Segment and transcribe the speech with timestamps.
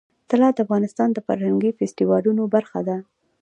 [0.29, 2.97] طلا د افغانستان د فرهنګي فستیوالونو برخه ده.